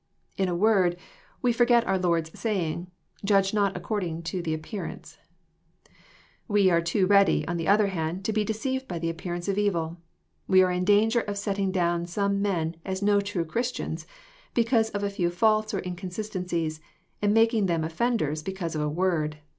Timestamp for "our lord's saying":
1.85-2.87